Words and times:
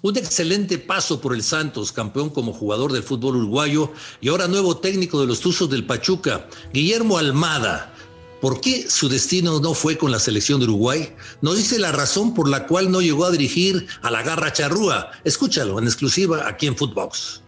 Un 0.00 0.16
excelente 0.16 0.78
paso 0.78 1.20
por 1.20 1.34
el 1.34 1.42
Santos, 1.42 1.90
campeón 1.92 2.30
como 2.30 2.52
jugador 2.52 2.92
del 2.92 3.02
fútbol 3.02 3.36
uruguayo 3.36 3.92
y 4.20 4.28
ahora 4.28 4.46
nuevo 4.46 4.76
técnico 4.76 5.20
de 5.20 5.26
los 5.26 5.40
Tuzos 5.40 5.68
del 5.70 5.86
Pachuca, 5.86 6.48
Guillermo 6.72 7.18
Almada. 7.18 7.94
¿Por 8.40 8.60
qué 8.60 8.88
su 8.88 9.08
destino 9.08 9.58
no 9.58 9.74
fue 9.74 9.98
con 9.98 10.12
la 10.12 10.20
selección 10.20 10.60
de 10.60 10.66
Uruguay? 10.66 11.12
Nos 11.42 11.56
dice 11.56 11.80
la 11.80 11.90
razón 11.90 12.34
por 12.34 12.48
la 12.48 12.68
cual 12.68 12.92
no 12.92 13.00
llegó 13.00 13.24
a 13.24 13.32
dirigir 13.32 13.88
a 14.02 14.12
la 14.12 14.22
Garra 14.22 14.52
Charrúa. 14.52 15.10
Escúchalo 15.24 15.78
en 15.80 15.86
exclusiva 15.86 16.46
aquí 16.46 16.68
en 16.68 16.76
Footbox. 16.76 17.42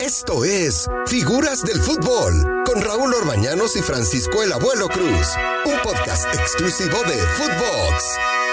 Esto 0.00 0.44
es 0.44 0.86
Figuras 1.06 1.62
del 1.64 1.80
Fútbol 1.80 2.64
con 2.64 2.80
Raúl 2.80 3.12
Orbañanos 3.12 3.76
y 3.76 3.82
Francisco 3.82 4.42
el 4.42 4.52
Abuelo 4.52 4.88
Cruz, 4.88 5.26
un 5.66 5.76
podcast 5.82 6.32
exclusivo 6.34 6.96
de 7.02 7.18
Footbox. 7.36 8.47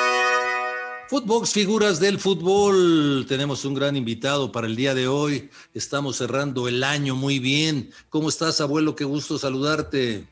Footbox, 1.07 1.51
figuras 1.51 1.99
del 1.99 2.19
fútbol. 2.19 3.25
Tenemos 3.27 3.63
un 3.63 3.75
gran 3.75 3.95
invitado 3.95 4.51
para 4.51 4.65
el 4.65 4.75
día 4.75 4.95
de 4.95 5.07
hoy. 5.07 5.51
Estamos 5.75 6.17
cerrando 6.17 6.67
el 6.67 6.83
año 6.83 7.15
muy 7.15 7.37
bien. 7.37 7.91
¿Cómo 8.09 8.27
estás, 8.27 8.59
abuelo? 8.59 8.95
Qué 8.95 9.03
gusto 9.03 9.37
saludarte. 9.37 10.27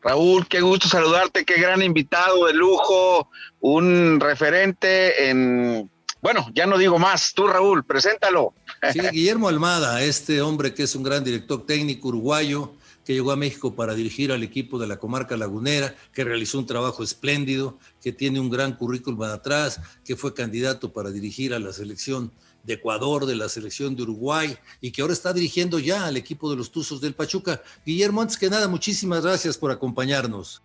Raúl, 0.00 0.46
qué 0.46 0.60
gusto 0.60 0.86
saludarte, 0.86 1.44
qué 1.44 1.60
gran 1.60 1.82
invitado 1.82 2.46
de 2.46 2.52
lujo, 2.54 3.28
un 3.58 4.20
referente 4.20 5.28
en, 5.28 5.90
bueno, 6.20 6.48
ya 6.54 6.66
no 6.66 6.78
digo 6.78 7.00
más, 7.00 7.34
tú 7.34 7.48
Raúl, 7.48 7.84
preséntalo. 7.84 8.54
Sí, 8.92 9.00
Guillermo 9.00 9.48
Almada, 9.48 10.00
este 10.04 10.40
hombre 10.40 10.72
que 10.72 10.84
es 10.84 10.94
un 10.94 11.02
gran 11.02 11.24
director 11.24 11.66
técnico 11.66 12.08
uruguayo, 12.08 12.74
que 13.08 13.14
llegó 13.14 13.32
a 13.32 13.36
México 13.36 13.74
para 13.74 13.94
dirigir 13.94 14.32
al 14.32 14.42
equipo 14.42 14.78
de 14.78 14.86
la 14.86 14.98
comarca 14.98 15.34
lagunera, 15.34 15.94
que 16.12 16.24
realizó 16.24 16.58
un 16.58 16.66
trabajo 16.66 17.02
espléndido, 17.02 17.78
que 18.02 18.12
tiene 18.12 18.38
un 18.38 18.50
gran 18.50 18.76
currículum 18.76 19.22
atrás, 19.22 19.80
que 20.04 20.14
fue 20.14 20.34
candidato 20.34 20.92
para 20.92 21.10
dirigir 21.10 21.54
a 21.54 21.58
la 21.58 21.72
selección 21.72 22.30
de 22.64 22.74
Ecuador, 22.74 23.24
de 23.24 23.34
la 23.34 23.48
selección 23.48 23.96
de 23.96 24.02
Uruguay 24.02 24.58
y 24.82 24.90
que 24.90 25.00
ahora 25.00 25.14
está 25.14 25.32
dirigiendo 25.32 25.78
ya 25.78 26.04
al 26.04 26.18
equipo 26.18 26.50
de 26.50 26.56
los 26.56 26.70
Tuzos 26.70 27.00
del 27.00 27.14
Pachuca. 27.14 27.62
Guillermo, 27.86 28.20
antes 28.20 28.36
que 28.36 28.50
nada, 28.50 28.68
muchísimas 28.68 29.22
gracias 29.22 29.56
por 29.56 29.70
acompañarnos. 29.70 30.60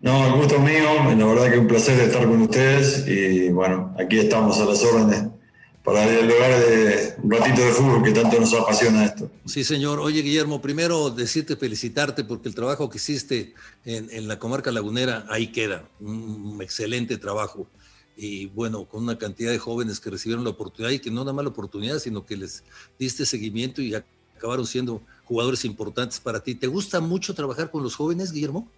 No, 0.00 0.26
el 0.26 0.32
gusto 0.32 0.58
mío, 0.58 0.94
la 1.16 1.26
verdad 1.26 1.52
que 1.52 1.58
un 1.60 1.68
placer 1.68 2.00
estar 2.00 2.26
con 2.26 2.42
ustedes 2.42 3.06
y 3.06 3.50
bueno, 3.50 3.94
aquí 4.00 4.18
estamos 4.18 4.58
a 4.58 4.64
las 4.64 4.82
órdenes 4.82 5.35
para 5.86 6.04
dialogar 6.04 6.58
de 6.58 7.14
un 7.22 7.30
ratito 7.30 7.64
de 7.64 7.70
fútbol 7.70 8.02
que 8.02 8.10
tanto 8.10 8.40
nos 8.40 8.52
apasiona 8.52 9.04
esto. 9.04 9.30
Sí, 9.44 9.62
señor. 9.62 10.00
Oye, 10.00 10.20
Guillermo, 10.20 10.60
primero 10.60 11.10
decirte, 11.10 11.54
felicitarte 11.54 12.24
porque 12.24 12.48
el 12.48 12.56
trabajo 12.56 12.90
que 12.90 12.96
hiciste 12.96 13.54
en, 13.84 14.26
la 14.26 14.36
comarca 14.40 14.72
lagunera, 14.72 15.24
ahí 15.30 15.52
queda. 15.52 15.88
Un 16.00 16.58
excelente 16.60 17.18
trabajo. 17.18 17.68
Y 18.16 18.46
bueno, 18.46 18.84
con 18.86 19.04
una 19.04 19.16
cantidad 19.16 19.52
de 19.52 19.60
jóvenes 19.60 20.00
que 20.00 20.10
recibieron 20.10 20.42
la 20.42 20.50
oportunidad 20.50 20.90
y 20.90 20.98
que 20.98 21.12
no 21.12 21.20
nada 21.20 21.32
más 21.32 21.44
la 21.44 21.50
oportunidad, 21.50 22.00
sino 22.00 22.26
que 22.26 22.36
les 22.36 22.64
diste 22.98 23.24
seguimiento 23.24 23.80
y 23.80 23.94
acabaron 23.94 24.66
siendo 24.66 25.00
jugadores 25.24 25.64
importantes 25.64 26.18
para 26.18 26.40
ti. 26.40 26.56
¿Te 26.56 26.66
gusta 26.66 26.98
mucho 26.98 27.32
trabajar 27.32 27.70
con 27.70 27.84
los 27.84 27.94
jóvenes, 27.94 28.32
Guillermo? 28.32 28.68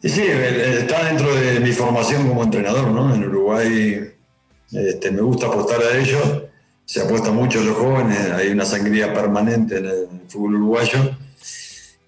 Sí, 0.00 0.22
está 0.22 1.06
dentro 1.06 1.34
de 1.34 1.58
mi 1.58 1.72
formación 1.72 2.28
como 2.28 2.44
entrenador, 2.44 2.88
¿no? 2.92 3.12
En 3.12 3.24
Uruguay 3.24 4.14
este, 4.72 5.10
me 5.10 5.20
gusta 5.20 5.46
apostar 5.46 5.80
a 5.82 5.98
ellos, 5.98 6.42
se 6.84 7.02
apuesta 7.02 7.30
mucho 7.30 7.60
a 7.60 7.64
los 7.64 7.76
jóvenes, 7.76 8.18
hay 8.32 8.48
una 8.48 8.64
sangría 8.64 9.12
permanente 9.12 9.78
en 9.78 9.86
el 9.86 10.08
fútbol 10.28 10.56
uruguayo. 10.56 11.16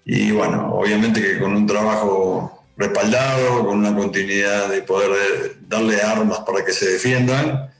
Y 0.05 0.31
bueno, 0.31 0.73
obviamente 0.73 1.21
que 1.21 1.39
con 1.39 1.55
un 1.55 1.65
trabajo 1.65 2.63
respaldado, 2.77 3.65
con 3.65 3.79
una 3.79 3.95
continuidad 3.95 4.69
de 4.69 4.81
poder 4.81 5.57
darle 5.67 6.01
armas 6.01 6.39
para 6.39 6.63
que 6.63 6.73
se 6.73 6.91
defiendan. 6.91 7.71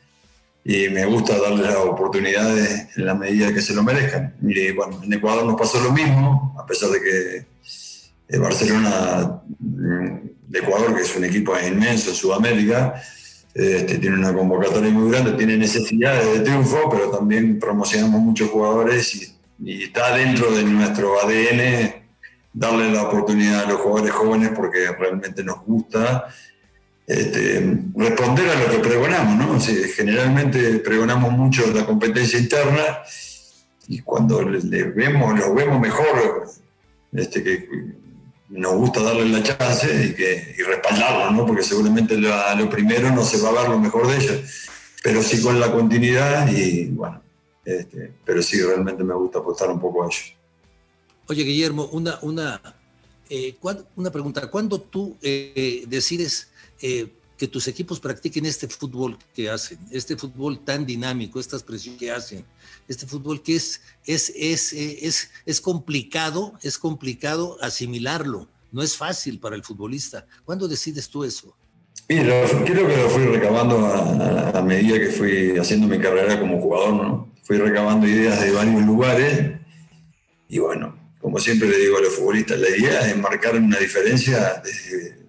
Y 0.63 0.89
me 0.89 1.05
gusta 1.05 1.37
darles 1.37 1.67
las 1.67 1.75
oportunidades 1.75 2.87
en 2.97 3.05
la 3.05 3.13
medida 3.13 3.53
que 3.53 3.61
se 3.61 3.75
lo 3.75 3.83
merezcan. 3.83 4.33
Y 4.41 4.71
bueno, 4.71 4.99
en 5.03 5.13
Ecuador 5.13 5.45
nos 5.45 5.59
pasó 5.59 5.79
lo 5.79 5.91
mismo, 5.91 6.55
a 6.59 6.65
pesar 6.65 6.89
de 6.89 7.01
que 7.01 7.45
eh, 8.29 8.37
Barcelona 8.39 9.41
mm, 9.59 10.17
de 10.47 10.59
Ecuador, 10.59 10.95
que 10.95 11.03
es 11.03 11.15
un 11.15 11.25
equipo 11.25 11.53
inmenso 11.59 12.09
en 12.09 12.15
Sudamérica, 12.15 12.99
este, 13.55 13.99
tiene 13.99 14.17
una 14.17 14.33
convocatoria 14.33 14.91
muy 14.91 15.09
grande, 15.09 15.31
tiene 15.31 15.55
necesidades 15.55 16.33
de 16.33 16.39
triunfo, 16.41 16.89
pero 16.91 17.09
también 17.09 17.57
promocionamos 17.57 18.19
muchos 18.19 18.49
jugadores 18.49 19.15
y, 19.15 19.31
está 19.83 20.13
dentro 20.17 20.51
de 20.51 20.63
nuestro 20.63 21.13
ADN 21.21 22.03
darle 22.51 22.91
la 22.91 23.03
oportunidad 23.03 23.63
a 23.63 23.69
los 23.69 23.79
jugadores 23.79 24.13
jóvenes 24.13 24.51
porque 24.53 24.91
realmente 24.99 25.45
nos 25.45 25.63
gusta 25.63 26.27
este, 27.07 27.79
responder 27.95 28.49
a 28.49 28.59
lo 28.59 28.71
que 28.71 28.89
pregonamos, 28.89 29.37
¿no? 29.37 29.59
generalmente 29.95 30.79
pregonamos 30.79 31.31
mucho 31.31 31.65
la 31.73 31.85
competencia 31.85 32.37
interna 32.37 32.83
y 33.87 33.99
cuando 33.99 34.41
le, 34.41 34.83
vemos, 34.83 35.39
los 35.39 35.55
vemos 35.55 35.79
mejor, 35.79 36.45
este, 37.13 37.41
que 37.41 37.69
nos 38.49 38.75
gusta 38.75 39.01
darle 39.01 39.25
la 39.25 39.43
chance 39.43 39.87
y, 39.87 40.13
que, 40.13 40.55
y 40.57 40.61
respaldarlo, 40.61 41.31
¿no? 41.31 41.45
porque 41.45 41.63
seguramente 41.63 42.17
lo 42.17 42.69
primero 42.69 43.11
no 43.11 43.23
se 43.23 43.41
va 43.41 43.49
a 43.49 43.61
ver 43.61 43.69
lo 43.69 43.79
mejor 43.79 44.07
de 44.07 44.17
ellos, 44.17 44.67
pero 45.03 45.23
sí 45.23 45.41
con 45.41 45.59
la 45.59 45.71
continuidad 45.71 46.47
y 46.51 46.85
bueno, 46.85 47.21
este, 47.63 48.13
pero 48.23 48.41
sí 48.41 48.61
realmente 48.61 49.03
me 49.03 49.13
gusta 49.15 49.39
apostar 49.39 49.69
un 49.69 49.79
poco 49.79 50.03
a 50.03 50.07
ellos. 50.07 50.35
Oye, 51.27 51.43
Guillermo, 51.43 51.89
una, 51.91 52.19
una, 52.21 52.61
eh, 53.29 53.57
una 53.95 54.11
pregunta. 54.11 54.49
¿Cuándo 54.51 54.79
tú 54.79 55.17
eh, 55.21 55.83
decides 55.87 56.51
eh, 56.81 57.11
que 57.37 57.47
tus 57.47 57.67
equipos 57.67 57.99
practiquen 57.99 58.45
este 58.45 58.67
fútbol 58.67 59.17
que 59.33 59.49
hacen, 59.49 59.77
este 59.91 60.15
fútbol 60.15 60.63
tan 60.63 60.85
dinámico, 60.85 61.39
estas 61.39 61.63
presiones 61.63 61.99
que 61.99 62.11
hacen, 62.11 62.45
este 62.87 63.05
fútbol 63.05 63.41
que 63.41 63.55
es, 63.55 63.81
es, 64.05 64.31
es, 64.35 64.73
es, 64.73 65.29
es 65.45 65.61
complicado, 65.61 66.53
es 66.61 66.77
complicado 66.77 67.57
asimilarlo, 67.61 68.47
no 68.71 68.81
es 68.81 68.95
fácil 68.95 69.39
para 69.39 69.55
el 69.55 69.63
futbolista. 69.63 70.25
¿Cuándo 70.45 70.67
decides 70.67 71.09
tú 71.09 71.23
eso? 71.23 71.55
Mira, 72.07 72.45
creo 72.65 72.87
que 72.87 72.97
lo 72.97 73.09
fui 73.09 73.25
recabando 73.25 73.85
a, 73.85 74.61
medida 74.61 74.99
que 74.99 75.07
fui 75.07 75.57
haciendo 75.57 75.87
mi 75.87 75.99
carrera 75.99 76.39
como 76.39 76.61
jugador, 76.61 76.93
¿no? 76.93 77.33
Fui 77.43 77.57
recabando 77.57 78.07
ideas 78.07 78.41
de 78.41 78.51
varios 78.51 78.85
lugares 78.85 79.51
y 80.47 80.59
bueno, 80.59 80.95
como 81.19 81.39
siempre 81.39 81.67
le 81.67 81.77
digo 81.77 81.97
a 81.97 82.01
los 82.01 82.13
futbolistas, 82.13 82.59
la 82.59 82.69
idea 82.69 83.09
es 83.09 83.17
marcar 83.17 83.55
una 83.55 83.79
diferencia 83.79 84.61
desde 84.63 85.24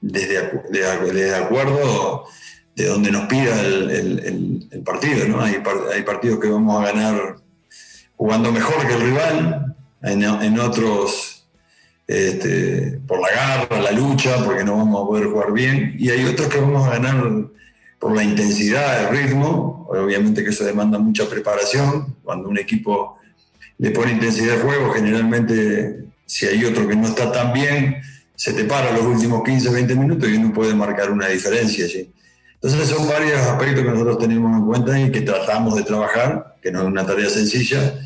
desde, 0.00 0.62
de, 0.70 1.34
acuerdo 1.34 2.24
de 2.74 2.86
donde 2.86 3.10
nos 3.10 3.26
pida 3.26 3.60
el, 3.60 4.82
partido. 4.84 5.26
¿no? 5.28 5.40
Hay, 5.40 5.62
hay, 5.94 6.02
partidos 6.02 6.38
que 6.40 6.48
vamos 6.48 6.80
a 6.80 6.92
ganar 6.92 7.36
jugando 8.16 8.52
mejor 8.52 8.86
que 8.86 8.94
el 8.94 9.00
rival, 9.00 9.76
en, 10.02 10.60
otros 10.60 11.46
este, 12.06 13.00
por 13.06 13.20
la 13.20 13.30
garra, 13.30 13.80
la 13.80 13.92
lucha, 13.92 14.44
porque 14.44 14.64
no 14.64 14.76
vamos 14.76 15.02
a 15.02 15.06
poder 15.06 15.26
jugar 15.26 15.52
bien, 15.52 15.96
y 15.98 16.10
hay 16.10 16.24
otros 16.24 16.48
que 16.48 16.60
vamos 16.60 16.86
a 16.86 16.98
ganar 16.98 17.48
por 17.98 18.14
la 18.14 18.22
intensidad, 18.22 19.04
el 19.04 19.18
ritmo, 19.18 19.86
obviamente 19.88 20.44
que 20.44 20.50
eso 20.50 20.64
demanda 20.64 20.98
mucha 20.98 21.28
preparación, 21.28 22.16
cuando 22.22 22.48
un 22.48 22.58
equipo 22.58 23.18
le 23.78 23.90
pone 23.90 24.12
intensidad 24.12 24.56
de 24.56 24.62
juego, 24.62 24.92
generalmente 24.92 26.04
si 26.24 26.46
hay 26.46 26.64
otro 26.64 26.86
que 26.88 26.96
no 26.96 27.06
está 27.06 27.32
tan 27.32 27.52
bien, 27.52 28.00
se 28.36 28.52
te 28.52 28.64
para 28.64 28.92
los 28.92 29.04
últimos 29.04 29.42
15, 29.42 29.70
20 29.70 29.94
minutos 29.96 30.28
y 30.28 30.36
uno 30.36 30.52
puede 30.52 30.74
marcar 30.74 31.10
una 31.10 31.28
diferencia 31.28 31.86
allí. 31.86 32.12
Entonces 32.54 32.88
son 32.88 33.08
varios 33.08 33.40
aspectos 33.40 33.84
que 33.84 33.90
nosotros 33.90 34.18
tenemos 34.18 34.56
en 34.56 34.66
cuenta 34.66 35.00
y 35.00 35.10
que 35.10 35.22
tratamos 35.22 35.74
de 35.76 35.82
trabajar, 35.82 36.56
que 36.62 36.70
no 36.70 36.80
es 36.80 36.86
una 36.86 37.06
tarea 37.06 37.28
sencilla. 37.28 37.98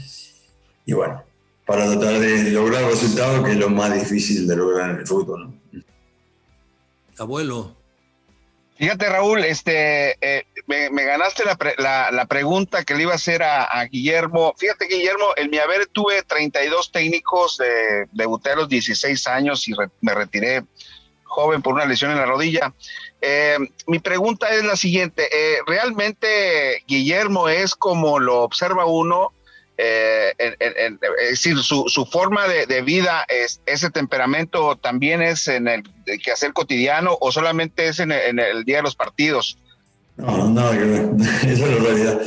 Y 0.86 0.92
bueno, 0.92 1.22
para 1.66 1.86
tratar 1.86 2.20
de 2.20 2.50
lograr 2.50 2.84
resultados, 2.84 3.44
que 3.44 3.52
es 3.52 3.58
lo 3.58 3.70
más 3.70 3.94
difícil 3.94 4.46
de 4.46 4.56
lograr 4.56 4.90
en 4.90 4.96
el 4.96 5.06
fútbol. 5.06 5.52
Abuelo, 7.18 7.76
Fíjate, 8.80 9.10
Raúl, 9.10 9.44
este, 9.44 10.16
eh, 10.22 10.46
me, 10.66 11.04
ganaste 11.04 11.44
la, 11.44 12.26
pregunta 12.26 12.82
que 12.82 12.94
le 12.94 13.02
iba 13.02 13.12
a 13.12 13.16
hacer 13.16 13.42
a, 13.42 13.84
Guillermo. 13.84 14.54
Fíjate, 14.56 14.86
Guillermo, 14.86 15.26
en 15.36 15.50
mi 15.50 15.58
haber 15.58 15.86
tuve 15.88 16.22
32 16.22 16.90
técnicos, 16.90 17.58
de, 17.58 18.06
debuté 18.10 18.52
a 18.52 18.56
los 18.56 18.70
16 18.70 19.26
años 19.26 19.68
y 19.68 19.74
me 20.00 20.14
retiré 20.14 20.64
joven 21.24 21.60
por 21.60 21.74
una 21.74 21.84
lesión 21.84 22.10
en 22.10 22.16
la 22.16 22.24
rodilla. 22.24 22.72
Eh, 23.20 23.58
mi 23.86 23.98
pregunta 23.98 24.48
es 24.48 24.64
la 24.64 24.76
siguiente, 24.76 25.28
eh, 25.30 25.58
¿realmente 25.66 26.82
Guillermo 26.86 27.50
es 27.50 27.74
como 27.74 28.18
lo 28.18 28.40
observa 28.40 28.86
uno? 28.86 29.34
Eh, 29.82 30.34
es 30.38 31.30
decir, 31.30 31.56
su, 31.58 32.08
forma 32.12 32.46
de, 32.46 32.82
vida, 32.82 33.24
es, 33.28 33.62
ese 33.64 33.88
temperamento 33.88 34.76
también 34.76 35.22
es 35.22 35.48
en 35.48 35.68
el 35.68 35.82
quehacer 36.22 36.52
cotidiano 36.52 37.16
o 37.18 37.32
solamente 37.32 37.88
es 37.88 37.98
en 37.98 38.12
el, 38.12 38.64
día 38.64 38.78
de 38.78 38.82
los 38.82 38.94
partidos? 38.94 39.56
No, 40.18 40.48
no. 40.48 40.72
Esa 40.72 41.48
es 41.50 41.58
la 41.60 41.76
realidad. 41.76 42.20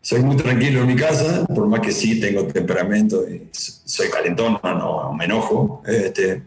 Soy 0.00 0.20
muy 0.20 0.36
tranquilo 0.36 0.80
en 0.80 0.86
mi 0.88 0.96
casa, 0.96 1.46
por 1.46 1.68
más 1.68 1.80
que 1.80 1.92
sí 1.92 2.18
tengo 2.18 2.46
temperamento 2.48 3.28
y 3.28 3.48
soy 3.52 4.08
calentón, 4.08 4.58
no, 4.64 5.12
me 5.12 5.26
enojo. 5.26 5.82
Este, 5.86 6.42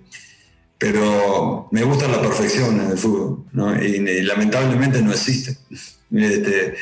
pero 0.78 1.70
me 1.72 1.84
gusta 1.84 2.08
la 2.10 2.22
perfección 2.22 2.82
en 2.82 2.92
el 2.92 2.98
fútbol, 2.98 3.46
¿no? 3.54 3.82
y, 3.82 4.22
lamentablemente 4.24 5.02
no 5.02 5.12
existe. 5.12 5.58
Este, 6.12 6.76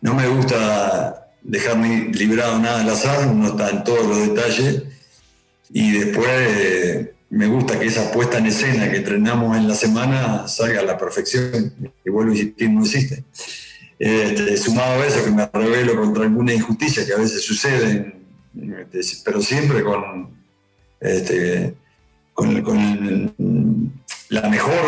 no 0.00 0.14
me 0.14 0.26
gusta 0.26 1.29
dejar 1.42 1.78
ni 1.78 2.12
librado 2.12 2.58
nada 2.58 2.80
al 2.80 2.88
azar, 2.88 3.28
uno 3.28 3.48
está 3.48 3.70
en 3.70 3.84
todos 3.84 4.06
los 4.06 4.28
detalles 4.28 4.82
y 5.72 5.92
después 5.92 6.28
eh, 6.28 7.14
me 7.30 7.46
gusta 7.46 7.78
que 7.78 7.86
esa 7.86 8.10
puesta 8.10 8.38
en 8.38 8.46
escena 8.46 8.90
que 8.90 8.98
entrenamos 8.98 9.56
en 9.56 9.68
la 9.68 9.74
semana 9.74 10.48
salga 10.48 10.80
a 10.80 10.84
la 10.84 10.98
perfección 10.98 11.72
y 12.04 12.10
vuelvo 12.10 12.32
a 12.32 12.34
insistir, 12.34 12.70
no 12.70 12.82
existe. 12.82 13.24
Este, 13.98 14.56
sumado 14.56 15.02
a 15.02 15.06
eso 15.06 15.24
que 15.24 15.30
me 15.30 15.46
revelo 15.52 16.00
contra 16.00 16.24
alguna 16.24 16.54
injusticia 16.54 17.06
que 17.06 17.12
a 17.12 17.18
veces 17.18 17.44
sucede, 17.44 18.14
este, 18.90 19.00
pero 19.24 19.42
siempre 19.42 19.84
con, 19.84 20.30
este, 21.00 21.74
con, 22.32 23.34
la 24.30 24.48
mejor, 24.48 24.80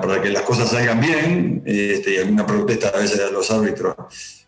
para 0.00 0.22
que 0.22 0.30
las 0.30 0.42
cosas 0.42 0.70
salgan 0.70 1.00
bien, 1.00 1.62
y 1.66 2.16
alguna 2.18 2.46
protesta 2.46 2.90
a 2.90 3.00
veces 3.00 3.20
a 3.20 3.30
los 3.30 3.50
árbitros 3.50 3.96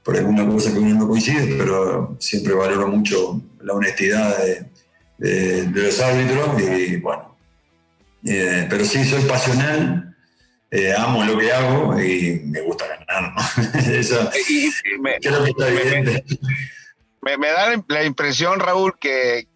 por 0.04 0.16
alguna 0.16 0.46
cosa 0.46 0.72
que 0.72 0.78
uno 0.78 0.94
no 1.00 1.08
coincide, 1.08 1.56
pero 1.56 2.16
siempre 2.18 2.54
valoro 2.54 2.88
mucho 2.88 3.40
la 3.60 3.74
honestidad 3.74 4.36
de, 5.18 5.70
los 5.72 6.00
árbitros 6.00 6.60
y 6.60 6.96
bueno, 6.96 7.36
eh, 8.24 8.66
pero 8.68 8.84
sí, 8.84 9.04
soy 9.04 9.22
pasional, 9.22 10.16
eh, 10.70 10.92
amo 10.96 11.24
lo 11.24 11.38
que 11.38 11.52
hago 11.52 12.00
y 12.00 12.42
me 12.46 12.60
gusta 12.62 12.86
ganar, 12.88 13.32
Eso 13.88 14.30
creo 15.20 15.44
que 15.44 15.50
está 15.50 15.68
evidente 15.68 16.24
me, 17.22 17.48
da 17.48 17.82
la 17.88 18.04
impresión, 18.04 18.58
Raúl, 18.58 18.98
que, 18.98 19.46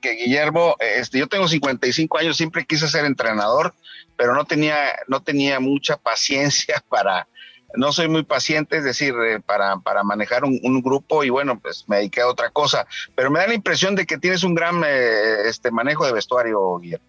Guillermo, 0.00 0.76
este, 0.78 1.18
yo 1.18 1.26
tengo 1.26 1.48
55 1.48 2.18
años, 2.18 2.36
siempre 2.36 2.64
quise 2.64 2.88
ser 2.88 3.04
entrenador, 3.04 3.74
pero 4.16 4.34
no 4.34 4.44
tenía, 4.44 4.76
no 5.08 5.20
tenía 5.20 5.58
mucha 5.58 5.96
paciencia 5.96 6.82
para, 6.88 7.26
no 7.76 7.92
soy 7.92 8.08
muy 8.08 8.22
paciente, 8.24 8.78
es 8.78 8.84
decir, 8.84 9.14
eh, 9.26 9.40
para, 9.44 9.78
para 9.78 10.02
manejar 10.02 10.44
un, 10.44 10.82
grupo 10.82 11.24
y 11.24 11.30
bueno, 11.30 11.58
pues 11.60 11.84
me 11.88 11.96
dediqué 11.96 12.22
a 12.22 12.28
otra 12.28 12.50
cosa, 12.50 12.86
pero 13.14 13.30
me 13.30 13.40
da 13.40 13.48
la 13.48 13.54
impresión 13.54 13.94
de 13.94 14.06
que 14.06 14.18
tienes 14.18 14.42
un 14.44 14.54
gran 14.54 14.82
eh, 14.84 15.48
este, 15.48 15.70
manejo 15.70 16.06
de 16.06 16.12
vestuario, 16.12 16.78
Guillermo. 16.78 17.06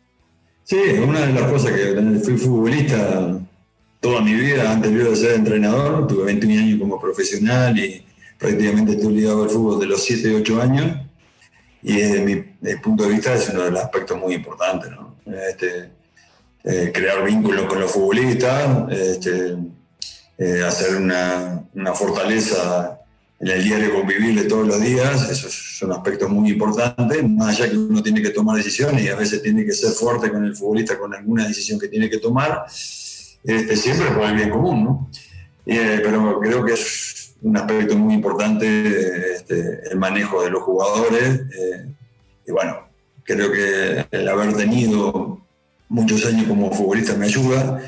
Sí, 0.63 0.77
una 1.03 1.25
de 1.25 1.33
las 1.33 1.51
cosas 1.51 1.71
que 1.71 2.19
fui 2.23 2.37
futbolista 2.37 3.39
toda 4.01 4.21
mi 4.21 4.33
vida 4.33 4.71
anterior 4.71 5.09
de 5.09 5.15
ser 5.15 5.35
entrenador, 5.35 6.07
tuve 6.07 6.25
21 6.25 6.59
años 6.61 6.79
como 6.79 6.99
profesional 6.99 7.77
y 7.77 8.03
prácticamente 8.37 8.93
estoy 8.93 9.13
ligado 9.13 9.43
al 9.43 9.49
fútbol 9.49 9.79
de 9.79 9.85
los 9.85 10.03
7, 10.03 10.35
8 10.35 10.61
años 10.61 10.97
y 11.83 11.97
desde 11.97 12.21
mi, 12.21 12.75
punto 12.77 13.03
de 13.03 13.09
vista 13.09 13.33
es 13.35 13.49
uno 13.49 13.63
de 13.63 13.71
los 13.71 13.81
aspectos 13.81 14.17
muy 14.17 14.33
importantes, 14.33 14.91
¿no? 14.91 15.15
Este, 15.25 15.91
eh, 16.63 16.91
crear 16.93 17.23
vínculos 17.23 17.65
con 17.65 17.79
los 17.79 17.91
futbolistas, 17.91 18.91
este, 18.91 19.55
eh, 20.41 20.63
hacer 20.63 20.95
una, 20.95 21.63
una, 21.75 21.93
fortaleza 21.93 22.99
en 23.39 23.47
el 23.47 23.63
diario 23.63 23.93
convivir 23.93 24.41
de 24.41 24.49
todos 24.49 24.67
los 24.67 24.81
días, 24.81 25.29
esos 25.29 25.77
son 25.77 25.91
aspectos 25.91 26.31
muy 26.31 26.49
importantes, 26.49 27.23
más 27.29 27.59
allá 27.59 27.69
que 27.69 27.77
uno 27.77 28.01
tiene 28.01 28.23
que 28.23 28.31
tomar 28.31 28.57
decisiones 28.57 29.03
y 29.03 29.09
a 29.09 29.15
veces 29.15 29.43
tiene 29.43 29.63
que 29.63 29.71
ser 29.71 29.91
fuerte 29.91 30.31
con 30.31 30.43
el 30.43 30.55
futbolista 30.55 30.97
con 30.97 31.13
alguna 31.13 31.47
decisión 31.47 31.79
que 31.79 31.89
tiene 31.89 32.09
que 32.09 32.17
tomar, 32.17 32.65
este, 33.43 33.75
siempre 33.77 34.07
por 34.15 34.23
el 34.23 34.35
bien 34.35 34.49
común, 34.49 34.83
¿no? 34.83 35.09
Eh, 35.67 35.99
pero 36.03 36.39
creo 36.39 36.65
que 36.65 36.73
es 36.73 37.35
un 37.44 37.57
aspecto 37.57 37.95
muy 37.95 38.15
importante 38.15 39.35
este, 39.35 39.81
el 39.91 39.97
manejo 39.99 40.44
de 40.44 40.49
los 40.49 40.63
jugadores. 40.63 41.41
Eh, 41.55 41.85
y 42.47 42.51
bueno, 42.51 42.87
creo 43.23 43.51
que 43.51 44.07
el 44.09 44.27
haber 44.27 44.55
tenido 44.55 45.39
muchos 45.87 46.25
años 46.25 46.47
como 46.47 46.71
futbolista 46.71 47.13
me 47.15 47.25
ayuda. 47.25 47.79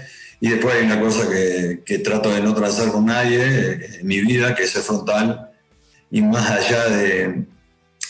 Y 0.44 0.50
después 0.50 0.76
hay 0.76 0.84
una 0.84 1.00
cosa 1.00 1.30
que, 1.30 1.84
que 1.86 2.00
trato 2.00 2.30
de 2.30 2.42
no 2.42 2.54
trazar 2.54 2.92
con 2.92 3.06
nadie 3.06 3.40
eh, 3.40 4.00
en 4.02 4.06
mi 4.06 4.20
vida, 4.20 4.54
que 4.54 4.64
es 4.64 4.72
ser 4.72 4.82
frontal. 4.82 5.52
Y 6.12 6.22
más 6.22 6.52
allá 6.52 6.84
de, 6.90 7.46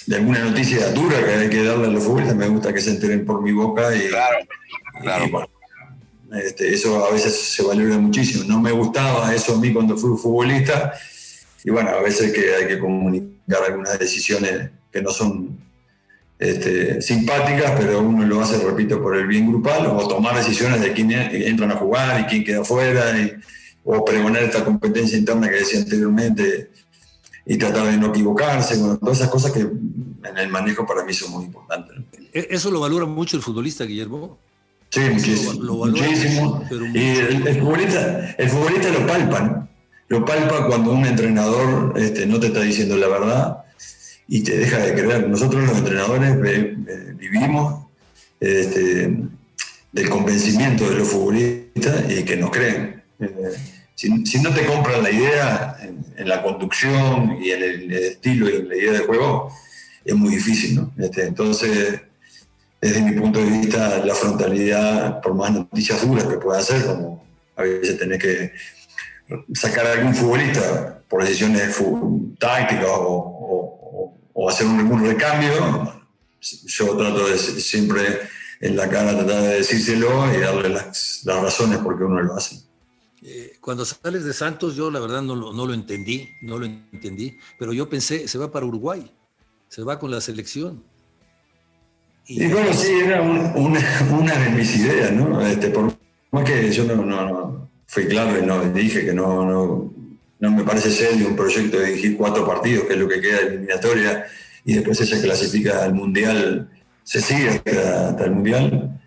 de, 0.08 0.16
alguna 0.16 0.40
noticia 0.40 0.92
dura 0.94 1.24
que 1.24 1.30
hay 1.32 1.48
que 1.48 1.64
darle 1.64 1.90
a 1.90 1.92
los 1.92 2.04
futbolistas, 2.04 2.36
me 2.36 2.48
gusta 2.48 2.74
que 2.74 2.82
se 2.82 2.90
enteren 2.90 3.24
por 3.24 3.40
mi 3.44 3.52
boca. 3.52 3.96
Y, 3.96 4.08
claro, 4.08 4.38
claro. 5.00 5.30
bueno, 5.30 5.48
este, 6.44 6.74
eso 6.74 7.06
a 7.06 7.12
veces 7.12 7.40
se 7.40 7.62
valora 7.62 8.00
muchísimo. 8.00 8.46
No 8.46 8.60
me 8.60 8.72
gustaba 8.72 9.32
eso 9.36 9.54
a 9.54 9.60
mí 9.60 9.72
cuando 9.72 9.96
fui 9.96 10.18
futbolista 10.18 10.92
y 11.64 11.70
bueno, 11.70 11.92
a 11.92 12.02
veces 12.02 12.34
que 12.34 12.56
hay 12.56 12.66
que 12.66 12.80
comunicar 12.80 13.62
algunas 13.68 14.00
decisiones 14.00 14.72
que 14.92 15.04
no 15.04 15.12
son 15.12 15.56
este, 16.44 17.02
simpáticas, 17.02 17.72
pero 17.80 18.02
uno 18.02 18.26
lo 18.26 18.42
hace, 18.42 18.58
repito, 18.58 19.02
por 19.02 19.16
el 19.16 19.28
bien 19.28 19.48
grupal, 19.48 19.88
o 19.88 20.08
tomar 20.10 20.36
decisiones 20.36 20.82
de 20.82 20.92
quién 20.92 21.10
entran 21.12 21.72
a 21.72 21.78
jugar 21.78 22.20
y 22.20 22.24
quién 22.26 22.44
queda 22.44 22.66
fuera, 22.66 23.02
o 23.86 24.04
pregonar 24.04 24.44
esta 24.44 24.66
competencia 24.66 25.18
interna 25.18 25.50
que 25.50 25.56
decía 25.56 25.80
anteriormente, 25.80 26.70
y 27.46 27.58
tratar 27.58 27.86
de 27.86 27.98
no 27.98 28.08
equivocarse, 28.08 28.78
bueno, 28.78 28.98
todas 28.98 29.20
esas 29.20 29.30
cosas 29.30 29.54
que 29.54 29.62
en 29.62 30.38
el 30.38 30.50
manejo 30.50 30.86
para 30.86 31.06
mí 31.06 31.14
son 31.14 31.32
muy 31.32 31.46
importantes. 31.46 31.98
¿E-, 32.34 32.48
¿Eso 32.52 32.72
lo 32.72 32.82
valora 32.82 33.06
mucho 33.06 33.38
el 33.38 33.44
futbolista, 33.44 33.86
Guillermo? 33.86 34.38
Sí, 34.90 35.00
muchísimo. 35.00 35.86
muchísimo. 35.86 36.64
Y 36.94 37.00
el, 37.00 37.60
futbolista, 37.60 38.36
el 38.38 38.50
futbolista 38.50 38.90
lo 38.90 39.08
palpa, 39.08 39.68
lo 40.10 40.26
palpa 40.26 40.68
cuando 40.68 40.92
un 40.92 41.06
entrenador 41.06 41.94
este, 41.98 42.26
no 42.26 42.40
te 42.40 42.48
está 42.48 42.62
diciendo 42.62 42.98
la 42.98 43.08
verdad 43.08 43.63
y 44.28 44.42
te 44.44 44.58
deja 44.58 44.78
de 44.78 44.94
creer. 44.94 45.28
Nosotros 45.28 45.68
los 45.68 45.78
entrenadores 45.78 46.38
vivimos 47.18 47.86
este, 48.40 49.18
del 49.92 50.10
convencimiento 50.10 50.90
de 50.90 50.96
los 50.98 51.08
futbolistas 51.08 52.12
y 52.12 52.24
que 52.24 52.36
nos 52.36 52.52
creen. 52.52 53.04
Eh, 53.20 53.30
si, 53.96 54.42
no 54.42 54.54
te 54.54 54.66
compran 54.66 55.04
la 55.04 55.12
idea 55.12 55.78
en, 55.82 56.28
la 56.28 56.42
conducción 56.42 57.38
y 57.42 57.52
en 57.52 57.64
el, 57.64 57.92
estilo 57.94 58.50
y 58.50 58.56
en 58.56 58.70
la 58.70 58.76
idea 58.76 58.92
de 58.94 59.00
juego, 59.00 59.54
es 60.04 60.16
muy 60.16 60.36
difícil. 60.36 60.82
Este, 60.98 61.26
entonces, 61.26 62.02
desde 62.82 63.02
mi 63.02 63.12
punto 63.20 63.40
de 63.40 63.50
vista, 63.50 64.04
la 64.04 64.16
frontalidad, 64.16 65.22
por 65.22 65.36
más 65.36 65.52
noticias 65.52 66.06
duras 66.06 66.26
que 66.26 66.38
pueda 66.38 66.60
hacer, 66.60 66.86
como 66.86 67.24
a 67.56 67.62
veces 67.62 67.98
tenés 67.98 68.20
que 68.20 68.52
sacar 69.54 69.86
a 69.86 69.94
algún 69.94 70.14
futbolista 70.14 71.02
por 71.08 71.24
decisiones 71.24 71.78
tácticas 72.40 72.88
o, 72.90 73.83
hacer 74.50 74.68
un, 74.68 74.80
algún 74.80 75.06
recambio, 75.06 76.04
yo 76.42 76.98
trato 76.98 77.28
de 77.28 77.38
siempre 77.38 78.20
en 78.60 78.76
la 78.76 78.90
cara 78.90 79.18
tratar 79.18 79.42
de 79.42 79.56
decírselo 79.56 80.34
y 80.34 80.40
darle 80.40 80.70
las, 80.70 81.24
razones 81.26 81.80
por 81.80 81.98
qué 81.98 82.04
uno 82.04 82.22
lo 82.22 82.36
hace. 82.36 82.62
Eh, 83.22 83.58
cuando 83.62 83.86
sales 83.86 84.26
de 84.26 84.34
Santos, 84.34 84.76
yo 84.76 84.92
la 84.92 85.00
verdad 85.00 85.22
no 85.22 85.36
lo, 85.36 85.54
no 85.54 85.66
lo 85.66 85.74
entendí, 85.74 86.30
no 86.42 86.58
lo 86.58 86.66
entendí, 86.66 87.38
pero 87.58 87.74
yo 87.74 87.90
pensé, 87.90 88.28
se 88.28 88.38
va 88.38 88.52
para 88.52 88.66
Uruguay, 88.66 89.10
se 89.70 89.84
va 89.84 90.00
con 90.00 90.12
la 90.12 90.22
selección. 90.22 90.84
Y, 92.26 92.48
bueno, 92.48 92.74
sí, 92.74 92.92
era 93.04 93.22
una, 93.22 94.40
de 94.40 94.50
mis 94.52 94.78
ideas, 94.78 95.12
¿no? 95.12 95.46
Este, 95.46 95.70
por 95.70 95.94
más 96.32 96.44
que 96.46 96.72
yo 96.72 96.86
no, 96.86 96.96
no 97.04 97.70
fui 97.86 98.08
claro 98.08 98.40
y 98.40 98.46
no, 98.46 98.64
dije 98.72 99.06
que 99.06 99.14
no, 99.14 99.46
no, 99.46 99.94
no 100.44 100.52
me 100.52 100.66
parece 100.66 100.92
serio 100.92 101.30
un 101.30 101.38
proyecto 101.38 101.80
de 101.80 101.86
dirigir 101.86 102.18
cuatro 102.18 102.46
partidos, 102.46 102.84
que 102.84 102.94
es 102.94 103.00
lo 103.00 103.08
que 103.08 103.22
queda 103.22 103.38
de 103.40 103.48
eliminatoria, 103.48 104.26
y 104.66 104.74
después 104.74 104.98
se 104.98 105.22
clasifica 105.22 105.86
al 105.86 105.94
Mundial, 105.94 106.70
se 107.02 107.22
sigue 107.22 107.48
hasta, 107.48 108.26
el 108.26 108.32
Mundial. 108.32 109.00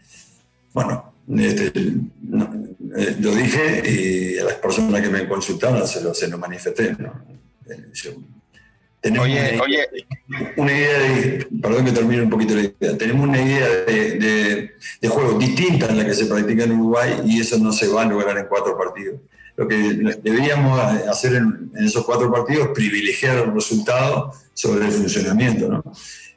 Bueno, 0.73 1.12
este, 1.37 1.66
eh, 1.66 3.16
lo 3.21 3.35
dije 3.35 3.83
y 3.85 4.38
a 4.38 4.45
las 4.45 4.55
personas 4.55 5.02
que 5.02 5.11
me 5.11 5.28
consultaron 5.28 5.87
se 5.87 6.00
lo, 6.00 6.14
se 6.14 6.26
lo 6.28 6.38
manifesté. 6.38 6.97
¿no? 6.99 7.12
Eh, 7.69 7.85
tenemos 9.02 9.26
oye, 9.26 9.52
una, 9.57 9.62
oye. 9.62 9.87
Una 10.57 10.73
idea 10.73 10.99
de, 10.99 11.47
perdón 11.61 11.85
que 11.85 11.93
termine 11.93 12.23
un 12.23 12.31
poquito 12.31 12.55
la 12.55 12.62
idea, 12.62 12.97
tenemos 12.97 13.28
una 13.28 13.43
idea 13.43 13.69
de, 13.87 14.73
de, 15.02 15.09
juego 15.09 15.38
distinta 15.38 15.90
en 15.90 15.99
la 15.99 16.07
que 16.07 16.14
se 16.14 16.25
practica 16.25 16.64
en 16.64 16.73
Uruguay 16.73 17.21
y 17.26 17.40
eso 17.40 17.59
no 17.59 17.75
se 17.75 17.88
va 17.88 18.05
a 18.05 18.07
lograr 18.07 18.38
en 18.38 18.47
cuatro 18.47 18.75
partidos. 18.78 19.21
Lo 19.56 19.66
que 19.66 19.76
deberíamos 20.22 20.78
hacer 21.08 21.34
en, 21.34 21.72
esos 21.76 22.04
cuatro 22.04 22.30
partidos 22.30 22.68
es 22.68 22.72
privilegiar 22.75 23.38
el 23.38 23.54
resultado 23.54 24.32
sobre 24.52 24.86
el 24.86 24.92
funcionamiento. 24.92 25.68
¿no? 25.68 25.82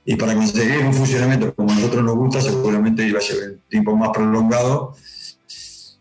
Y 0.06 0.16
para 0.16 0.34
conseguir 0.34 0.80
un 0.80 0.94
funcionamiento 0.94 1.54
como 1.54 1.72
a 1.72 1.76
nosotros 1.76 2.04
nos 2.04 2.16
gusta, 2.16 2.42
seguramente 2.42 3.06
iba 3.06 3.20
a 3.20 3.22
llevar 3.22 3.50
un 3.50 3.62
tiempo 3.70 3.96
más 3.96 4.10
prolongado 4.10 4.96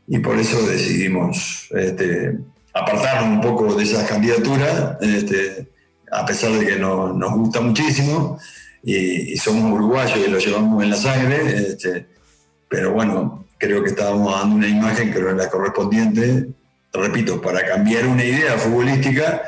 y 0.06 0.18
por 0.20 0.38
eso 0.38 0.66
decidimos 0.66 1.68
este, 1.72 2.38
apartarnos 2.72 3.37
un 3.37 3.40
poco 3.40 3.75
de 3.75 3.84
esa 3.84 4.06
candidatura. 4.06 4.98
Este, 5.00 5.68
a 6.10 6.25
pesar 6.25 6.52
de 6.52 6.66
que 6.66 6.76
nos 6.76 7.32
gusta 7.34 7.60
muchísimo 7.60 8.38
y, 8.82 9.37
somos 9.37 9.70
uruguayos 9.72 10.18
y 10.26 10.30
lo 10.30 10.38
llevamos 10.38 10.82
en 10.82 10.90
la 10.90 10.96
sangre, 10.96 11.56
este, 11.56 12.06
pero 12.68 12.92
bueno, 12.92 13.44
creo 13.58 13.82
que 13.82 13.90
estábamos 13.90 14.32
dando 14.32 14.56
una 14.56 14.68
imagen 14.68 15.12
que 15.12 15.20
no 15.20 15.30
era 15.30 15.50
correspondiente, 15.50 16.48
repito, 16.92 17.40
para 17.40 17.64
cambiar 17.66 18.07
una 18.07 18.25
idea 18.25 18.57
futbolística, 18.59 19.42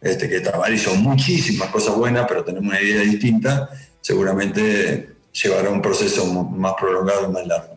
este, 0.00 0.28
que 0.28 0.42
y 0.72 0.78
son 0.78 1.02
muchísimas 1.02 1.68
cosas 1.68 1.96
buenas, 1.96 2.26
pero 2.28 2.44
tenemos 2.44 2.68
una 2.68 2.80
idea 2.80 3.02
distinta, 3.02 3.70
seguramente 4.00 5.10
llevará 5.32 5.70
un 5.70 5.80
proceso 5.80 6.26
más 6.26 6.74
prolongado 6.78 7.28
y 7.28 7.32
más 7.32 7.46
largo. 7.46 7.76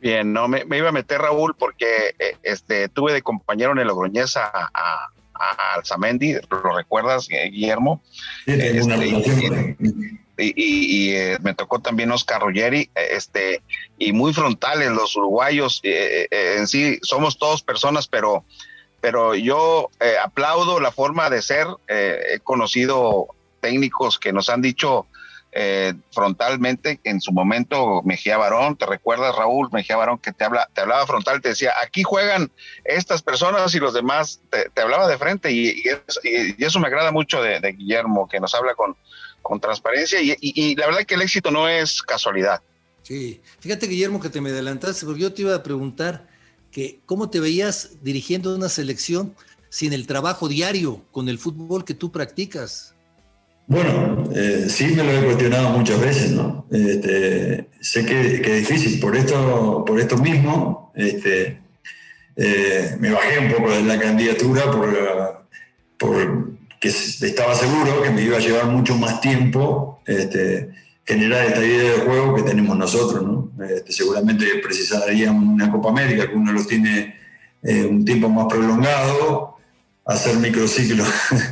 Bien, 0.00 0.32
no, 0.32 0.48
me, 0.48 0.64
iba 0.70 0.88
a 0.88 0.92
meter 0.92 1.20
Raúl 1.20 1.54
porque 1.58 2.14
eh, 2.18 2.36
este, 2.42 2.88
tuve 2.88 3.12
de 3.12 3.22
compañero 3.22 3.72
en 3.72 3.78
el 3.78 3.88
Logroñez 3.88 4.36
a, 4.36 4.50
a, 4.52 5.10
Alzamendi, 5.74 6.34
¿lo 6.50 6.76
recuerdas, 6.76 7.26
Guillermo? 7.28 8.02
Sí, 8.44 8.52
este, 8.52 9.06
y, 9.06 10.19
eh, 10.40 11.38
me 11.42 11.54
tocó 11.54 11.80
también 11.80 12.10
Oscar 12.10 12.40
Ruggeri, 12.40 12.90
este, 12.94 13.62
y 13.98 14.12
muy 14.12 14.32
frontales 14.32 14.90
los 14.90 15.14
uruguayos, 15.16 15.80
eh, 15.82 16.28
eh, 16.30 16.56
en 16.58 16.66
sí 16.66 16.98
somos 17.02 17.38
todos 17.38 17.62
personas, 17.62 18.08
pero, 18.08 18.44
pero 19.00 19.34
yo 19.34 19.90
aplaudo 20.22 20.80
la 20.80 20.92
forma 20.92 21.30
de 21.30 21.42
ser, 21.42 21.66
he 21.88 22.40
conocido 22.42 23.28
técnicos 23.60 24.18
que 24.18 24.32
nos 24.32 24.48
han 24.48 24.62
dicho 24.62 25.06
frontalmente 26.12 27.00
en 27.02 27.20
su 27.20 27.32
momento 27.32 28.02
Mejía 28.04 28.38
Barón, 28.38 28.76
¿te 28.76 28.86
recuerdas 28.86 29.34
Raúl 29.34 29.68
Mejía 29.72 29.96
Barón 29.96 30.18
que 30.18 30.32
te, 30.32 30.44
habla, 30.44 30.68
te 30.72 30.82
hablaba 30.82 31.06
frontal, 31.06 31.40
te 31.40 31.48
decía, 31.48 31.72
aquí 31.82 32.04
juegan 32.04 32.52
estas 32.84 33.20
personas 33.22 33.74
y 33.74 33.80
los 33.80 33.92
demás, 33.92 34.40
te, 34.50 34.80
hablaba 34.80 35.08
de 35.08 35.18
frente 35.18 35.50
y, 35.50 35.82
eso, 36.58 36.78
me 36.78 36.86
agrada 36.86 37.10
mucho 37.10 37.42
de 37.42 37.72
Guillermo, 37.72 38.28
que 38.28 38.38
nos 38.38 38.54
habla 38.54 38.74
con, 38.74 38.96
con 39.42 39.60
transparencia 39.60 40.18
y, 40.22 40.74
la 40.76 40.86
verdad 40.86 41.04
que 41.04 41.14
el 41.14 41.22
éxito 41.22 41.50
no 41.50 41.68
es 41.68 42.02
casualidad. 42.02 42.60
Sí, 43.02 43.40
fíjate 43.60 43.86
Guillermo 43.86 44.20
que 44.20 44.28
te 44.28 44.40
me 44.40 44.50
adelantaste 44.50 45.06
porque 45.06 45.22
yo 45.22 45.32
te 45.32 45.42
iba 45.42 45.54
a 45.54 45.62
preguntar 45.62 46.28
que 46.70 47.00
cómo 47.06 47.30
te 47.30 47.40
veías 47.40 47.90
dirigiendo 48.02 48.54
una 48.54 48.68
selección 48.68 49.34
sin 49.68 49.92
el 49.92 50.06
trabajo 50.06 50.48
diario 50.48 51.02
con 51.10 51.28
el 51.28 51.38
fútbol 51.38 51.84
que 51.84 51.94
tú 51.94 52.12
practicas. 52.12 52.94
Bueno, 53.66 54.28
eh, 54.34 54.66
sí 54.68 54.86
me 54.86 55.04
lo 55.04 55.12
he 55.12 55.24
cuestionado 55.24 55.70
muchas 55.70 56.00
veces, 56.00 56.32
¿no? 56.32 56.66
Este, 56.72 57.68
sé 57.80 58.04
que, 58.04 58.40
es 58.40 58.68
difícil, 58.68 58.98
por 58.98 59.16
esto, 59.16 59.84
por 59.86 60.00
esto 60.00 60.16
mismo, 60.16 60.92
este, 60.96 61.60
eh, 62.34 62.96
me 62.98 63.10
bajé 63.10 63.38
un 63.38 63.52
poco 63.52 63.70
de 63.70 63.82
la 63.82 63.98
candidatura 63.98 64.64
por, 64.72 65.46
por 65.98 66.49
que 66.80 66.88
estaba 66.88 67.54
seguro 67.54 68.02
que 68.02 68.10
me 68.10 68.22
iba 68.22 68.38
a 68.38 68.40
llevar 68.40 68.66
mucho 68.66 68.96
más 68.96 69.20
tiempo 69.20 70.00
este, 70.06 70.70
generar 71.04 71.46
esta 71.46 71.64
idea 71.64 71.92
de 71.92 71.98
juego 71.98 72.34
que 72.34 72.42
tenemos 72.42 72.76
nosotros. 72.76 73.22
¿no? 73.22 73.52
Este, 73.64 73.92
seguramente 73.92 74.46
precisaríamos 74.62 75.44
una 75.44 75.70
Copa 75.70 75.90
América, 75.90 76.26
que 76.26 76.34
uno 76.34 76.52
lo 76.52 76.64
tiene 76.64 77.16
eh, 77.62 77.84
un 77.84 78.04
tiempo 78.04 78.30
más 78.30 78.46
prolongado, 78.46 79.56
hacer 80.06 80.36
microciclos. 80.36 81.06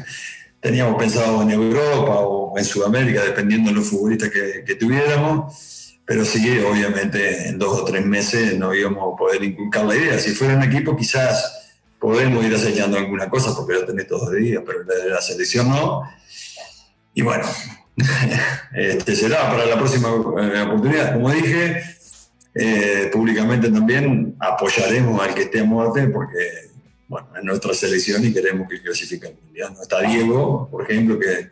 Teníamos 0.61 0.97
pensado 0.99 1.43
en 1.43 1.51
Europa 1.51 2.21
o 2.21 2.59
en 2.59 2.65
Sudamérica, 2.65 3.23
dependiendo 3.23 3.69
de 3.69 3.77
los 3.77 3.87
futbolistas 3.87 4.31
que, 4.31 4.65
que 4.67 4.75
tuviéramos, 4.77 5.99
pero 6.07 6.25
sí, 6.25 6.59
obviamente 6.61 7.49
en 7.49 7.59
dos 7.59 7.81
o 7.81 7.85
tres 7.85 8.05
meses 8.05 8.59
no 8.59 8.75
íbamos 8.75 9.13
a 9.13 9.17
poder 9.17 9.45
inculcar 9.45 9.85
la 9.85 9.95
idea. 9.95 10.19
Si 10.19 10.31
fuera 10.31 10.57
un 10.57 10.63
equipo, 10.63 10.97
quizás 10.97 11.58
podemos 11.99 12.45
ir 12.45 12.55
acechando 12.55 12.99
alguna 12.99 13.29
cosa 13.29 13.55
porque 13.55 13.75
lo 13.75 13.85
tenés 13.85 14.07
todos 14.07 14.31
los 14.33 14.41
días, 14.41 14.63
pero 14.65 14.85
la, 14.85 15.15
la 15.15 15.21
selección 15.21 15.69
no. 15.69 16.03
Y 17.15 17.23
bueno, 17.23 17.45
este 18.75 19.17
será 19.17 19.51
para 19.51 19.67
la 19.67 19.77
próxima 19.77 20.09
eh, 20.09 20.61
oportunidad. 20.63 21.15
Como 21.15 21.31
dije, 21.31 21.83
eh, 22.55 23.11
públicamente 23.13 23.71
también 23.71 24.37
apoyaremos 24.39 25.21
al 25.21 25.35
que 25.35 25.43
esté 25.43 25.61
a 25.61 25.65
muerte 25.65 26.07
porque, 26.09 26.71
bueno, 27.09 27.29
es 27.37 27.45
nuestra 27.45 27.75
selección 27.75 28.25
y 28.25 28.33
queremos 28.33 28.69
que 28.69 28.81
clasifique 28.81 29.27
al 29.27 29.35
mundial. 29.35 29.75
Está 29.81 30.01
Diego, 30.01 30.69
por 30.71 30.83
ejemplo, 30.83 31.19
que, 31.19 31.51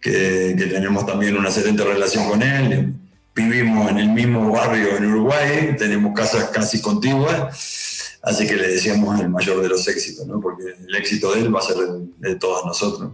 que, 0.00 0.54
que, 0.56 0.66
tenemos 0.66 1.04
también 1.06 1.36
una 1.36 1.48
excelente 1.48 1.84
relación 1.84 2.28
con 2.28 2.42
él. 2.42 2.94
Vivimos 3.34 3.90
en 3.90 3.98
el 3.98 4.08
mismo 4.10 4.50
barrio 4.52 4.96
en 4.96 5.06
Uruguay, 5.06 5.74
tenemos 5.76 6.14
casas 6.14 6.50
casi 6.50 6.80
contiguas 6.80 7.83
Así 8.24 8.46
que 8.46 8.56
le 8.56 8.68
decíamos 8.68 9.20
el 9.20 9.28
mayor 9.28 9.60
de 9.60 9.68
los 9.68 9.86
éxitos, 9.86 10.26
¿no? 10.26 10.40
porque 10.40 10.64
el 10.86 10.94
éxito 10.94 11.32
de 11.32 11.40
él 11.40 11.54
va 11.54 11.58
a 11.58 11.62
ser 11.62 11.76
de, 11.76 12.34
todos 12.36 12.64
nosotros. 12.64 13.12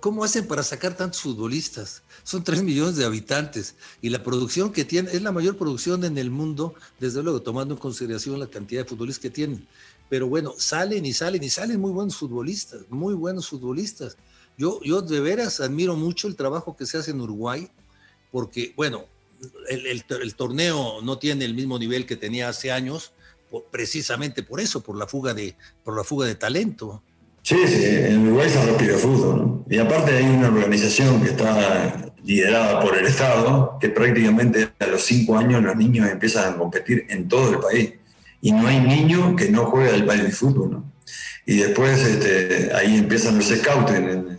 ¿Cómo 0.00 0.24
hacen 0.24 0.46
para 0.46 0.62
sacar 0.64 0.96
tantos 0.96 1.20
futbolistas? 1.20 2.02
Son 2.24 2.42
tres 2.42 2.62
millones 2.62 2.96
de 2.96 3.04
habitantes 3.04 3.76
y 4.02 4.08
la 4.10 4.22
producción 4.22 4.72
que 4.72 4.84
tienen 4.84 5.14
es 5.14 5.22
la 5.22 5.32
mayor 5.32 5.56
producción 5.56 6.04
en 6.04 6.18
el 6.18 6.30
mundo, 6.30 6.74
desde 6.98 7.22
luego 7.22 7.40
tomando 7.40 7.74
en 7.74 7.80
consideración 7.80 8.38
la 8.40 8.48
cantidad 8.48 8.82
de 8.82 8.88
futbolistas 8.88 9.22
que 9.22 9.30
tienen. 9.30 9.66
Pero 10.08 10.26
bueno, 10.26 10.54
salen 10.58 11.06
y 11.06 11.12
salen 11.12 11.42
y 11.42 11.48
salen 11.48 11.80
muy 11.80 11.92
buenos 11.92 12.16
futbolistas, 12.16 12.82
muy 12.90 13.14
buenos 13.14 13.48
futbolistas. 13.48 14.16
Yo, 14.58 14.80
yo 14.82 15.02
de 15.02 15.20
veras 15.20 15.60
admiro 15.60 15.96
mucho 15.96 16.26
el 16.26 16.34
trabajo 16.34 16.76
que 16.76 16.84
se 16.84 16.98
hace 16.98 17.12
en 17.12 17.20
Uruguay, 17.20 17.70
porque 18.32 18.74
bueno, 18.76 19.06
el, 19.68 19.86
el 19.86 20.34
torneo 20.34 21.00
no 21.00 21.18
tiene 21.18 21.44
el 21.44 21.54
mismo 21.54 21.78
nivel 21.78 22.06
que 22.06 22.16
tenía 22.16 22.48
hace 22.48 22.72
años, 22.72 23.12
precisamente 23.70 24.42
por 24.42 24.60
eso, 24.60 24.82
por 24.82 24.96
la 24.96 25.06
fuga 25.06 25.34
de, 25.34 25.56
por 25.84 25.96
la 25.96 26.04
fuga 26.04 26.26
de 26.26 26.34
talento. 26.34 27.02
Sí, 27.42 27.56
sí, 27.66 27.84
en 27.84 28.26
Uruguay 28.26 28.50
se 28.50 28.64
respira 28.64 28.96
fútbol. 28.98 29.64
Y 29.68 29.78
aparte 29.78 30.16
hay 30.16 30.24
una 30.24 30.48
organización 30.48 31.22
que 31.22 31.30
está 31.30 32.12
liderada 32.22 32.80
por 32.80 32.96
el 32.96 33.06
Estado, 33.06 33.78
que 33.80 33.88
prácticamente 33.88 34.70
a 34.78 34.86
los 34.86 35.02
cinco 35.02 35.38
años 35.38 35.62
los 35.62 35.74
niños 35.76 36.08
empiezan 36.08 36.54
a 36.54 36.56
competir 36.58 37.06
en 37.08 37.28
todo 37.28 37.50
el 37.50 37.58
país. 37.58 37.94
Y 38.42 38.52
no 38.52 38.66
hay 38.66 38.80
niño 38.80 39.36
que 39.36 39.50
no 39.50 39.66
juegue 39.66 39.90
al 39.90 40.04
baile 40.04 40.24
de 40.24 40.32
fútbol. 40.32 40.84
Y 41.46 41.56
después 41.56 42.00
este, 42.00 42.72
ahí 42.74 42.98
empiezan 42.98 43.36
los 43.36 43.46
scouts 43.46 43.92
en, 43.92 44.38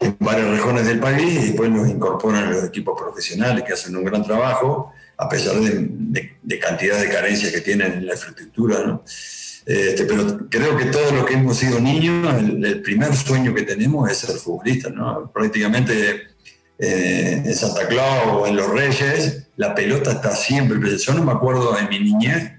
en 0.00 0.16
varias 0.20 0.48
regiones 0.48 0.86
del 0.86 1.00
país 1.00 1.32
y 1.32 1.46
después 1.48 1.70
los 1.70 1.88
incorporan 1.88 2.52
los 2.52 2.64
equipos 2.64 2.98
profesionales 3.00 3.64
que 3.64 3.72
hacen 3.72 3.96
un 3.96 4.04
gran 4.04 4.22
trabajo 4.22 4.92
a 5.16 5.28
pesar 5.28 5.56
de, 5.60 6.60
cantidad 6.60 7.00
de 7.00 7.08
carencias 7.08 7.52
que 7.52 7.60
tienen 7.60 7.92
en 7.92 8.06
la 8.06 8.14
infraestructura, 8.14 8.84
¿no? 8.86 9.04
Este, 9.66 10.04
pero 10.04 10.48
creo 10.50 10.76
que 10.76 10.86
todos 10.86 11.12
los 11.12 11.24
que 11.24 11.34
hemos 11.34 11.56
sido 11.56 11.80
niños, 11.80 12.34
el, 12.38 12.82
primer 12.82 13.14
sueño 13.16 13.54
que 13.54 13.62
tenemos 13.62 14.10
es 14.10 14.18
ser 14.18 14.36
futbolistas, 14.36 14.92
¿no? 14.92 15.30
Prácticamente 15.32 16.28
eh, 16.78 17.42
en 17.44 17.54
Santa 17.54 17.88
Claus 17.88 18.26
o 18.28 18.46
en 18.46 18.56
Los 18.56 18.68
Reyes, 18.68 19.46
la 19.56 19.74
pelota 19.74 20.12
está 20.12 20.34
siempre. 20.34 20.78
Yo 20.98 21.14
no 21.14 21.24
me 21.24 21.32
acuerdo 21.32 21.78
en 21.78 21.88
mi 21.88 21.98
niñez 21.98 22.52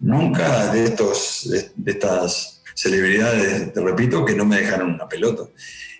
nunca 0.00 0.72
de, 0.72 0.84
estos, 0.84 1.48
de, 1.76 1.90
estas 1.90 2.62
celebridades, 2.74 3.72
te 3.72 3.80
repito, 3.80 4.24
que 4.24 4.34
no 4.34 4.44
me 4.44 4.60
dejaron 4.60 4.94
una 4.94 5.08
pelota. 5.08 5.44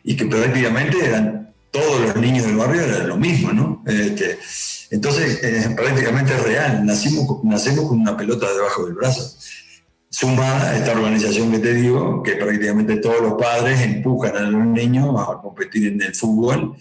Y 0.02 0.16
que 0.16 0.24
prácticamente 0.24 1.04
eran 1.04 1.52
todos 1.70 2.00
los 2.00 2.16
niños 2.16 2.46
del 2.46 2.56
barrio, 2.56 2.82
era 2.82 3.04
lo 3.04 3.16
mismo, 3.16 3.52
¿no? 3.52 3.84
Este, 3.86 4.38
entonces, 4.90 5.42
eh, 5.44 5.74
prácticamente 5.76 6.34
es 6.34 6.42
real, 6.42 6.84
nacimos, 6.84 7.44
nacemos 7.44 7.88
con 7.88 8.00
una 8.00 8.16
pelota 8.16 8.52
debajo 8.52 8.86
del 8.86 8.94
brazo. 8.94 9.36
Suma 10.08 10.76
esta 10.76 10.92
organización 10.92 11.52
que 11.52 11.60
te 11.60 11.72
digo, 11.74 12.22
que 12.24 12.32
prácticamente 12.32 12.96
todos 12.96 13.20
los 13.20 13.34
padres 13.34 13.80
empujan 13.80 14.36
a 14.36 14.40
los 14.40 14.66
niños 14.66 15.14
a 15.16 15.40
competir 15.40 15.92
en 15.92 16.02
el 16.02 16.14
fútbol 16.14 16.74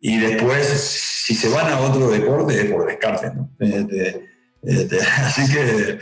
y 0.00 0.18
después, 0.18 0.66
si 0.68 1.34
se 1.34 1.48
van 1.48 1.72
a 1.72 1.80
otro 1.80 2.08
deporte, 2.08 2.60
es 2.60 2.70
por 2.70 2.86
descarte. 2.86 3.32
¿no? 3.34 3.50
Este, 3.58 4.28
este, 4.62 5.00
así 5.18 5.52
que 5.52 5.98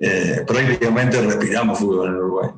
eh, 0.00 0.44
prácticamente 0.46 1.20
respiramos 1.20 1.80
fútbol 1.80 2.08
en 2.08 2.14
Uruguay. 2.14 2.50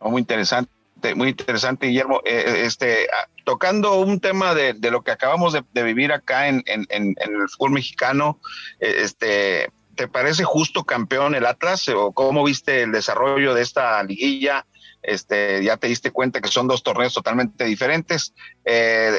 Muy 0.00 0.20
interesante 0.22 0.77
muy 1.14 1.28
interesante, 1.28 1.86
Guillermo. 1.86 2.20
Eh, 2.24 2.44
eh, 2.46 2.62
este, 2.64 3.06
ah, 3.12 3.28
tocando 3.44 4.00
un 4.00 4.20
tema 4.20 4.54
de, 4.54 4.74
lo 4.90 5.02
que 5.02 5.10
acabamos 5.10 5.52
de, 5.52 5.82
vivir 5.82 6.12
acá 6.12 6.48
en, 6.48 6.62
el 6.66 7.48
fútbol 7.48 7.72
mexicano, 7.72 8.40
eh, 8.80 8.96
este, 8.98 9.70
¿te 9.94 10.08
parece 10.08 10.44
justo 10.44 10.84
campeón 10.84 11.34
el 11.34 11.46
Atlas 11.46 11.88
o 11.88 12.12
cómo 12.12 12.44
viste 12.44 12.82
el 12.82 12.92
desarrollo 12.92 13.54
de 13.54 13.62
esta 13.62 14.02
liguilla? 14.02 14.66
Este, 15.02 15.62
ya 15.62 15.76
te 15.76 15.86
diste 15.86 16.10
cuenta 16.10 16.40
que 16.40 16.48
son 16.48 16.66
dos 16.66 16.82
torneos 16.82 17.14
totalmente 17.14 17.64
diferentes. 17.64 18.34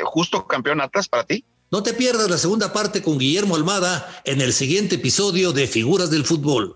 ¿Justo 0.03 0.45
campeón 0.45 0.81
Atlas 0.81 1.07
para 1.07 1.23
ti? 1.23 1.45
No 1.71 1.83
te 1.83 1.93
pierdas 1.93 2.29
la 2.29 2.37
segunda 2.37 2.73
parte 2.73 3.01
con 3.01 3.17
Guillermo 3.17 3.55
Almada 3.55 4.21
en 4.25 4.41
el 4.41 4.53
siguiente 4.53 4.95
episodio 4.95 5.53
de 5.53 5.67
Figuras 5.67 6.09
del 6.09 6.25
Fútbol. 6.25 6.75